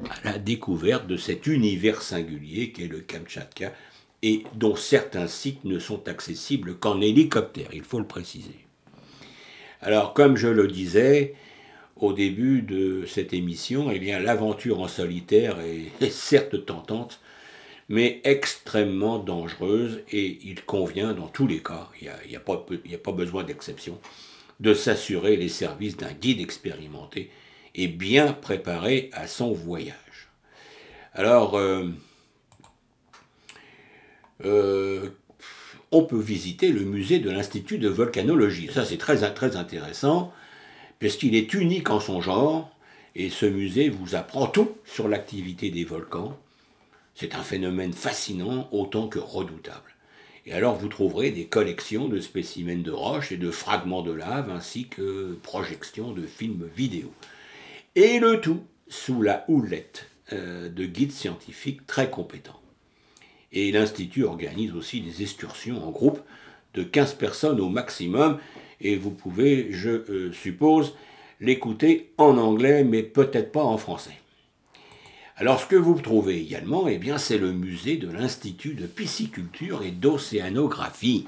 à 0.09 0.33
la 0.33 0.39
découverte 0.39 1.07
de 1.07 1.19
cet 1.19 1.47
univers 1.47 2.01
singulier 2.01 2.73
qu'est 2.73 2.89
le 2.89 3.01
Kamtchatka 3.01 3.75
et 4.23 4.45
dont 4.55 4.77
certains 4.77 5.29
sites 5.29 5.65
ne 5.65 5.79
sont 5.79 6.09
accessibles 6.09 6.77
qu'en 6.77 7.01
hélicoptère, 7.01 7.69
il 7.73 7.83
faut 7.83 7.99
le 7.99 8.07
préciser. 8.07 8.67
Alors, 9.81 10.13
comme 10.13 10.37
je 10.37 10.49
le 10.49 10.67
disais 10.67 11.35
au 11.97 12.13
début 12.13 12.63
de 12.63 13.05
cette 13.07 13.33
émission, 13.33 13.91
eh 13.91 13.99
bien, 13.99 14.19
l'aventure 14.19 14.81
en 14.81 14.89
solitaire 14.89 15.59
est, 15.61 16.11
certes 16.11 16.67
tentante, 16.67 17.21
mais 17.89 18.21
extrêmement 18.25 19.19
dangereuse 19.19 20.01
et 20.11 20.39
il 20.45 20.63
convient 20.63 21.15
dans 21.15 21.29
tous 21.29 21.47
les 21.47 21.63
cas, 21.63 21.89
il 22.01 22.11
n'y 22.29 22.37
a, 22.37 22.99
pas 22.99 23.13
besoin 23.13 23.45
d'exception, 23.45 23.99
de 24.61 24.75
s'assurer 24.75 25.37
les 25.37 25.49
services 25.49 25.97
d'un 25.97 26.13
guide 26.13 26.41
expérimenté 26.41 27.31
et 27.75 27.87
bien 27.87 28.33
préparé 28.33 29.11
à 29.13 29.27
son 29.27 29.53
voyage. 29.53 29.95
Alors, 31.15 31.57
euh, 31.57 31.89
euh, 34.45 35.11
on 35.91 36.05
peut 36.05 36.21
visiter 36.21 36.71
le 36.71 36.83
musée 36.83 37.19
de 37.19 37.31
l'Institut 37.31 37.79
de 37.79 37.89
volcanologie. 37.89 38.71
Ça, 38.73 38.85
c'est 38.85 38.99
très, 38.99 39.33
très 39.33 39.57
intéressant, 39.57 40.33
puisqu'il 40.99 41.35
est 41.35 41.55
unique 41.55 41.91
en 41.91 42.01
son 42.01 42.21
genre, 42.21 42.71
et 43.15 43.31
ce 43.31 43.47
musée 43.47 43.89
vous 43.89 44.15
apprend 44.15 44.47
tout 44.47 44.71
sur 44.85 45.09
l'activité 45.09 45.71
des 45.71 45.85
volcans. 45.85 46.39
C'est 47.15 47.35
un 47.35 47.43
phénomène 47.43 47.93
fascinant 47.93 48.69
autant 48.71 49.09
que 49.09 49.19
redoutable. 49.19 49.95
Et 50.47 50.53
alors 50.53 50.77
vous 50.77 50.89
trouverez 50.89 51.31
des 51.31 51.47
collections 51.47 52.09
de 52.09 52.21
spécimens 52.21 52.83
de 52.83 52.91
roches 52.91 53.33
et 53.33 53.37
de 53.37 53.51
fragments 53.51 54.03
de 54.03 54.13
lave, 54.13 54.51
ainsi 54.51 54.87
que 54.87 55.37
projections 55.43 56.13
de 56.13 56.27
films 56.27 56.69
vidéo. 56.75 57.13
Et 57.97 58.19
le 58.19 58.41
tout 58.41 58.63
sous 58.89 59.21
la 59.21 59.45
houlette 59.49 60.07
euh, 60.33 60.69
de 60.69 60.85
guides 60.85 61.13
scientifiques 61.13 61.87
très 61.87 62.09
compétents. 62.09 62.63
Et 63.53 63.73
l'Institut 63.73 64.25
organise 64.25 64.75
aussi 64.75 65.01
des 65.01 65.23
excursions 65.23 65.87
en 65.87 65.91
groupe 65.91 66.21
de 66.75 66.83
15 66.83 67.15
personnes 67.15 67.61
au 67.61 67.69
maximum. 67.69 68.39
Et 68.81 68.97
vous 68.97 69.11
pouvez, 69.11 69.69
je 69.73 69.91
euh, 69.91 70.33
suppose, 70.33 70.95
l'écouter 71.41 72.13
en 72.19 72.37
anglais, 72.37 72.85
mais 72.85 73.03
peut-être 73.03 73.53
pas 73.53 73.63
en 73.63 73.79
français. 73.79 74.19
Alors 75.37 75.61
ce 75.61 75.67
que 75.67 75.77
vous 75.77 76.01
trouvez 76.01 76.41
également, 76.41 76.89
eh 76.89 76.99
bien, 76.99 77.17
c'est 77.17 77.39
le 77.39 77.53
musée 77.53 77.97
de 77.97 78.11
l'Institut 78.11 78.75
de 78.75 78.87
pisciculture 78.87 79.85
et 79.85 79.93
d'océanographie. 79.93 81.27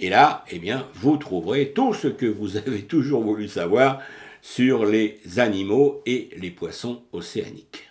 Et 0.00 0.08
là, 0.08 0.44
eh 0.50 0.58
bien, 0.58 0.88
vous 0.94 1.16
trouverez 1.16 1.72
tout 1.72 1.94
ce 1.94 2.08
que 2.08 2.26
vous 2.26 2.56
avez 2.56 2.82
toujours 2.82 3.22
voulu 3.22 3.46
savoir 3.48 4.00
sur 4.42 4.84
les 4.84 5.20
animaux 5.36 6.02
et 6.06 6.30
les 6.38 6.50
poissons 6.50 7.02
océaniques. 7.12 7.89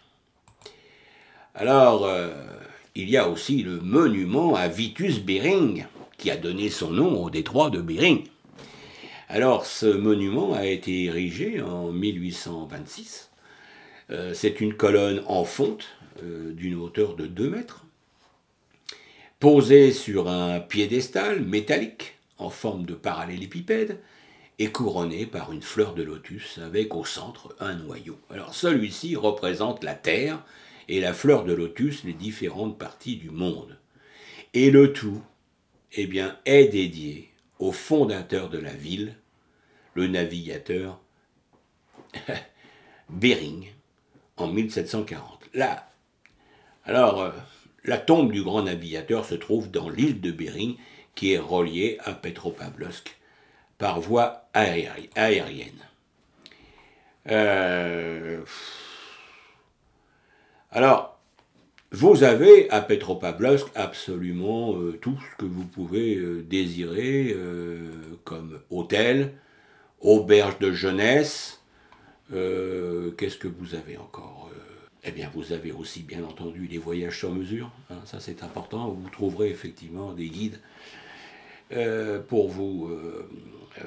Alors, 1.55 2.05
euh, 2.05 2.29
il 2.95 3.09
y 3.09 3.17
a 3.17 3.27
aussi 3.27 3.63
le 3.63 3.79
monument 3.79 4.55
à 4.55 4.67
Vitus 4.67 5.19
Bering, 5.19 5.85
qui 6.17 6.29
a 6.29 6.37
donné 6.37 6.69
son 6.69 6.91
nom 6.91 7.23
au 7.23 7.29
détroit 7.29 7.69
de 7.69 7.81
Bering. 7.81 8.23
Alors, 9.27 9.65
ce 9.65 9.87
monument 9.87 10.53
a 10.53 10.65
été 10.65 11.05
érigé 11.05 11.61
en 11.61 11.91
1826. 11.91 13.31
Euh, 14.11 14.33
c'est 14.33 14.61
une 14.61 14.75
colonne 14.75 15.23
en 15.27 15.43
fonte 15.43 15.85
euh, 16.23 16.53
d'une 16.53 16.75
hauteur 16.75 17.15
de 17.15 17.25
2 17.25 17.49
mètres, 17.49 17.85
posée 19.39 19.91
sur 19.91 20.29
un 20.29 20.59
piédestal 20.59 21.41
métallique 21.41 22.15
en 22.37 22.49
forme 22.49 22.85
de 22.85 22.93
parallélépipède 22.93 23.99
et 24.59 24.71
couronné 24.71 25.25
par 25.25 25.51
une 25.51 25.61
fleur 25.61 25.93
de 25.95 26.03
lotus 26.03 26.59
avec 26.63 26.93
au 26.93 27.05
centre 27.05 27.55
un 27.59 27.75
noyau. 27.75 28.19
Alors 28.29 28.53
celui-ci 28.53 29.15
représente 29.15 29.83
la 29.83 29.93
Terre 29.93 30.43
et 30.89 30.99
la 30.99 31.13
fleur 31.13 31.45
de 31.45 31.53
lotus 31.53 32.03
les 32.03 32.13
différentes 32.13 32.77
parties 32.77 33.15
du 33.15 33.29
monde. 33.29 33.77
Et 34.53 34.71
le 34.71 34.91
tout 34.91 35.21
eh 35.93 36.09
est 36.45 36.67
dédié 36.67 37.29
au 37.59 37.71
fondateur 37.71 38.49
de 38.49 38.57
la 38.57 38.73
ville, 38.73 39.15
le 39.93 40.07
navigateur 40.07 40.99
Bering, 43.09 43.67
en 44.37 44.47
1740. 44.47 45.49
Là, 45.53 45.89
alors, 46.85 47.21
euh, 47.21 47.31
la 47.83 47.97
tombe 47.97 48.31
du 48.31 48.43
grand 48.43 48.63
navigateur 48.63 49.25
se 49.25 49.35
trouve 49.35 49.69
dans 49.69 49.89
l'île 49.89 50.21
de 50.21 50.31
Bering, 50.31 50.75
qui 51.13 51.33
est 51.33 51.39
reliée 51.39 51.97
à 52.03 52.13
Petropavlovsk 52.13 53.15
par 53.77 53.99
voie 54.01 54.49
aérienne. 54.53 55.85
Euh, 57.29 58.41
alors, 60.71 61.19
vous 61.91 62.23
avez 62.23 62.69
à 62.69 62.81
Petropavlovsk 62.81 63.67
absolument 63.75 64.75
euh, 64.75 64.97
tout 65.01 65.17
ce 65.31 65.37
que 65.37 65.49
vous 65.49 65.65
pouvez 65.65 66.15
euh, 66.15 66.43
désirer 66.43 67.35
comme 68.23 68.59
hôtel, 68.69 69.33
auberge 70.01 70.59
de 70.59 70.71
jeunesse. 70.71 71.61
Qu'est-ce 72.29 73.37
que 73.37 73.47
vous 73.47 73.73
avez 73.73 73.97
encore 73.97 74.51
Eh 75.03 75.11
bien, 75.11 75.31
vous 75.33 75.51
avez 75.51 75.71
aussi 75.71 76.03
bien 76.03 76.23
entendu 76.23 76.67
les 76.67 76.77
voyages 76.77 77.17
sur 77.17 77.31
mesure. 77.31 77.71
Hein, 77.89 77.97
ça, 78.05 78.19
c'est 78.19 78.43
important. 78.43 78.89
Vous 78.89 79.09
trouverez 79.09 79.49
effectivement 79.49 80.13
des 80.13 80.29
guides 80.29 80.59
pour 82.27 82.49
vous 82.49 82.87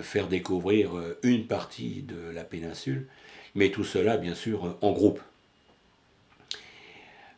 faire 0.01 0.29
découvrir 0.29 0.97
euh, 0.97 1.19
une 1.23 1.47
partie 1.47 2.03
de 2.03 2.31
la 2.33 2.45
péninsule, 2.45 3.07
mais 3.55 3.71
tout 3.71 3.85
cela 3.85 4.17
bien 4.17 4.35
sûr 4.35 4.67
euh, 4.67 4.79
en 4.81 4.93
groupe. 4.93 5.21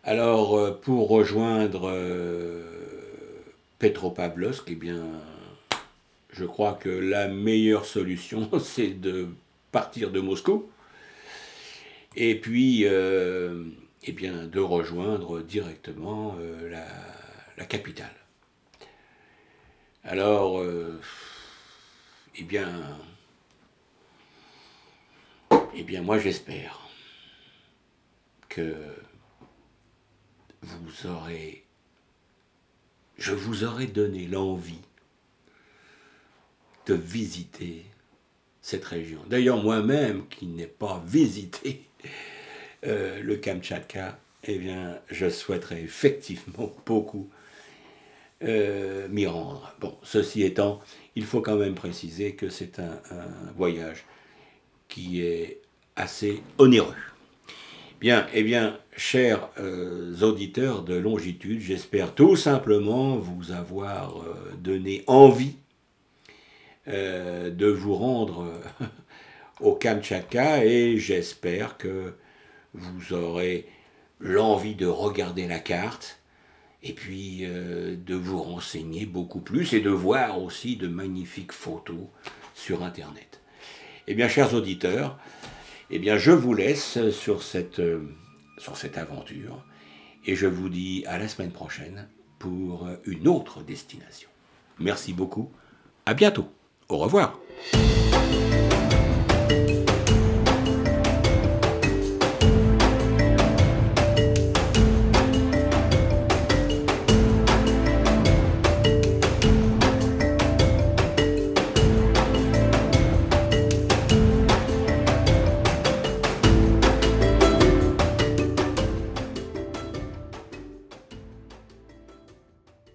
Alors 0.06 0.58
euh, 0.58 0.70
pour 0.70 1.08
rejoindre 1.08 1.90
Petropavlovsk, 3.78 4.64
eh 4.68 4.74
bien, 4.74 5.02
je 6.30 6.44
crois 6.44 6.74
que 6.74 6.90
la 6.90 7.28
meilleure 7.28 7.86
solution 7.86 8.50
c'est 8.60 9.00
de 9.00 9.28
partir 9.72 10.10
de 10.10 10.20
Moscou 10.20 10.68
et 12.16 12.38
puis 12.38 12.84
eh 12.84 14.12
bien, 14.12 14.46
de 14.46 14.60
rejoindre 14.60 15.40
directement 15.40 16.36
la, 16.70 16.86
la, 17.56 17.64
capitale. 17.64 18.14
Alors, 20.04 20.62
eh 22.36 22.42
bien, 22.44 22.68
eh 25.74 25.82
bien, 25.82 26.02
moi 26.02 26.18
j'espère 26.18 26.88
que 28.48 28.76
vous 30.64 31.08
aurez, 31.08 31.64
je 33.18 33.32
vous 33.32 33.64
aurai 33.64 33.86
donné 33.86 34.26
l'envie 34.26 34.82
de 36.86 36.94
visiter 36.94 37.84
cette 38.60 38.84
région. 38.84 39.20
D'ailleurs, 39.28 39.62
moi-même, 39.62 40.26
qui 40.28 40.46
n'ai 40.46 40.66
pas 40.66 41.02
visité 41.06 41.82
euh, 42.86 43.20
le 43.22 43.36
Kamtchatka, 43.36 44.18
eh 44.44 44.58
bien, 44.58 44.98
je 45.10 45.28
souhaiterais 45.28 45.82
effectivement 45.82 46.74
beaucoup 46.86 47.28
euh, 48.42 49.08
m'y 49.08 49.26
rendre. 49.26 49.74
Bon, 49.80 49.96
ceci 50.02 50.42
étant, 50.42 50.80
il 51.14 51.24
faut 51.24 51.40
quand 51.40 51.56
même 51.56 51.74
préciser 51.74 52.34
que 52.34 52.48
c'est 52.48 52.78
un, 52.78 53.00
voyage 53.56 54.04
qui 54.88 55.22
est 55.22 55.60
assez 55.96 56.42
onéreux. 56.58 56.94
Bien, 58.04 58.26
eh 58.34 58.42
bien, 58.42 58.78
chers 58.98 59.48
euh, 59.58 60.14
auditeurs 60.20 60.82
de 60.82 60.94
Longitude, 60.94 61.62
j'espère 61.62 62.14
tout 62.14 62.36
simplement 62.36 63.16
vous 63.16 63.50
avoir 63.50 64.18
euh, 64.18 64.52
donné 64.58 65.04
envie 65.06 65.56
euh, 66.86 67.48
de 67.48 67.66
vous 67.66 67.94
rendre 67.94 68.60
au 69.60 69.72
Kamchatka 69.74 70.66
et 70.66 70.98
j'espère 70.98 71.78
que 71.78 72.12
vous 72.74 73.14
aurez 73.14 73.66
l'envie 74.20 74.74
de 74.74 74.84
regarder 74.84 75.48
la 75.48 75.58
carte 75.58 76.20
et 76.82 76.92
puis 76.92 77.46
de 77.46 78.14
vous 78.14 78.42
renseigner 78.42 79.06
beaucoup 79.06 79.40
plus 79.40 79.72
et 79.72 79.80
de 79.80 79.88
voir 79.88 80.42
aussi 80.42 80.76
de 80.76 80.88
magnifiques 80.88 81.52
photos 81.52 82.04
sur 82.52 82.82
Internet. 82.82 83.40
Eh 84.08 84.14
bien, 84.14 84.28
chers 84.28 84.52
auditeurs, 84.52 85.18
eh 85.90 85.98
bien, 85.98 86.16
je 86.16 86.30
vous 86.30 86.54
laisse 86.54 87.10
sur 87.10 87.42
cette, 87.42 87.78
euh, 87.78 88.08
sur 88.58 88.76
cette 88.76 88.98
aventure 88.98 89.64
et 90.26 90.36
je 90.36 90.46
vous 90.46 90.68
dis 90.68 91.04
à 91.06 91.18
la 91.18 91.28
semaine 91.28 91.52
prochaine 91.52 92.08
pour 92.38 92.88
une 93.04 93.28
autre 93.28 93.62
destination. 93.62 94.28
Merci 94.78 95.12
beaucoup. 95.12 95.50
À 96.06 96.14
bientôt. 96.14 96.48
Au 96.88 96.98
revoir. 96.98 97.38